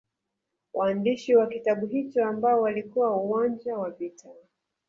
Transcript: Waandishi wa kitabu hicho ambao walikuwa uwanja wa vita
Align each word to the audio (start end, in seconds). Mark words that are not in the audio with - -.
Waandishi 0.73 1.35
wa 1.35 1.47
kitabu 1.47 1.85
hicho 1.85 2.25
ambao 2.25 2.61
walikuwa 2.61 3.15
uwanja 3.17 3.77
wa 3.77 3.89
vita 3.89 4.29